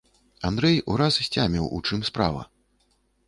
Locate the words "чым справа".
1.87-2.41